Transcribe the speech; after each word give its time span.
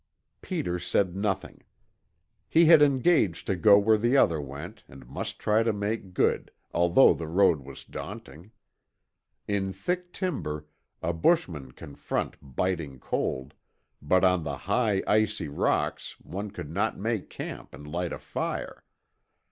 Peter 0.41 0.79
said 0.79 1.15
nothing. 1.15 1.61
He 2.49 2.65
had 2.65 2.81
engaged 2.81 3.45
to 3.45 3.55
go 3.55 3.77
where 3.77 3.99
the 3.99 4.17
other 4.17 4.41
went 4.41 4.83
and 4.87 5.07
must 5.07 5.37
try 5.37 5.61
to 5.61 5.71
make 5.71 6.15
good, 6.15 6.49
although 6.73 7.13
the 7.13 7.27
road 7.27 7.59
was 7.59 7.83
daunting. 7.85 8.49
In 9.47 9.71
thick 9.71 10.11
timber, 10.11 10.65
a 11.03 11.13
bushman 11.13 11.73
can 11.73 11.93
front 11.93 12.35
biting 12.41 12.97
cold; 12.97 13.53
but 14.01 14.23
on 14.23 14.43
the 14.43 14.57
high, 14.57 15.03
icy 15.05 15.47
rocks 15.49 16.19
one 16.19 16.49
could 16.49 16.71
not 16.71 16.97
make 16.97 17.29
camp 17.29 17.75
and 17.75 17.85
light 17.85 18.11
a 18.11 18.17
fire. 18.17 18.83